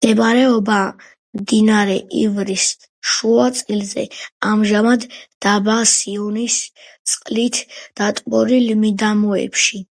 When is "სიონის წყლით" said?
5.96-7.60